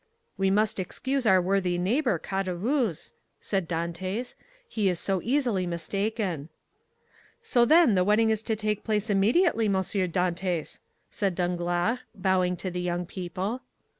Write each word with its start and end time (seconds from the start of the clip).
"We 0.35 0.49
must 0.49 0.79
excuse 0.79 1.27
our 1.27 1.39
worthy 1.39 1.77
neighbor, 1.77 2.17
Caderousse," 2.17 3.13
said 3.39 3.69
Dantès, 3.69 4.33
"he 4.67 4.89
is 4.89 4.99
so 4.99 5.21
easily 5.23 5.67
mistaken." 5.67 6.49
"So, 7.43 7.65
then, 7.65 7.93
the 7.93 8.03
wedding 8.03 8.31
is 8.31 8.41
to 8.49 8.55
take 8.55 8.83
place 8.83 9.11
immediately, 9.11 9.67
M. 9.67 9.73
Dantès," 9.73 10.79
said 11.11 11.35
Danglars, 11.35 11.99
bowing 12.15 12.57
to 12.57 12.71
the 12.71 12.81
young 12.81 13.05
couple. 13.05 13.61